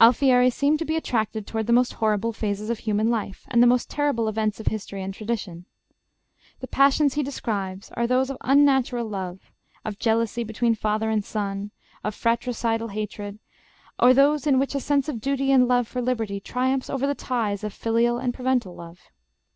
Alfieri 0.00 0.48
seemed 0.48 0.78
to 0.78 0.84
be 0.84 0.94
attracted 0.94 1.44
toward 1.44 1.66
the 1.66 1.72
most 1.72 1.94
horrible 1.94 2.32
phases 2.32 2.70
of 2.70 2.78
human 2.78 3.10
life, 3.10 3.46
and 3.50 3.60
the 3.60 3.66
most 3.66 3.90
terrible 3.90 4.28
events 4.28 4.60
of 4.60 4.68
history 4.68 5.02
and 5.02 5.12
tradition. 5.12 5.64
The 6.60 6.68
passions 6.68 7.14
he 7.14 7.24
describes 7.24 7.90
are 7.96 8.06
those 8.06 8.30
of 8.30 8.36
unnatural 8.42 9.08
love, 9.08 9.50
of 9.84 9.98
jealousy 9.98 10.44
between 10.44 10.76
father 10.76 11.10
and 11.10 11.24
son, 11.24 11.72
of 12.04 12.14
fratricidal 12.14 12.90
hatred, 12.92 13.40
or 13.98 14.14
those 14.14 14.46
in 14.46 14.60
which 14.60 14.76
a 14.76 14.80
sense 14.80 15.08
of 15.08 15.20
duty 15.20 15.50
and 15.50 15.66
love 15.66 15.88
for 15.88 16.00
liberty 16.00 16.38
triumphs 16.38 16.88
over 16.88 17.04
the 17.04 17.16
ties 17.16 17.64
of 17.64 17.72
filial 17.72 18.18
and 18.18 18.32
parental 18.34 18.76
love. 18.76 19.00